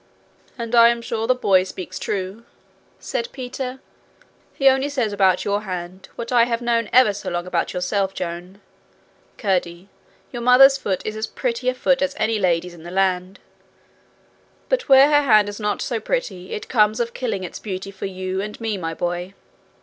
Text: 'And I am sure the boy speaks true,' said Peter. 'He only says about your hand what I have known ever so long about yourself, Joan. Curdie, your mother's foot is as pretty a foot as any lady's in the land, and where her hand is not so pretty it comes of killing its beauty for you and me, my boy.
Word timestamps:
'And 0.57 0.73
I 0.73 0.89
am 0.89 0.99
sure 0.99 1.27
the 1.27 1.35
boy 1.35 1.61
speaks 1.63 1.99
true,' 1.99 2.43
said 2.99 3.29
Peter. 3.31 3.79
'He 4.55 4.67
only 4.67 4.89
says 4.89 5.13
about 5.13 5.45
your 5.45 5.61
hand 5.61 6.09
what 6.15 6.31
I 6.31 6.45
have 6.45 6.59
known 6.59 6.89
ever 6.91 7.13
so 7.13 7.29
long 7.29 7.45
about 7.45 7.71
yourself, 7.71 8.15
Joan. 8.15 8.61
Curdie, 9.37 9.89
your 10.31 10.41
mother's 10.41 10.75
foot 10.75 11.05
is 11.05 11.15
as 11.15 11.27
pretty 11.27 11.69
a 11.69 11.75
foot 11.75 12.01
as 12.01 12.15
any 12.17 12.39
lady's 12.39 12.73
in 12.73 12.81
the 12.81 12.89
land, 12.89 13.39
and 14.71 14.81
where 14.81 15.07
her 15.07 15.21
hand 15.21 15.47
is 15.47 15.59
not 15.59 15.83
so 15.83 15.99
pretty 15.99 16.51
it 16.51 16.67
comes 16.67 16.99
of 16.99 17.13
killing 17.13 17.43
its 17.43 17.59
beauty 17.59 17.91
for 17.91 18.07
you 18.07 18.41
and 18.41 18.59
me, 18.59 18.77
my 18.77 18.95
boy. 18.95 19.35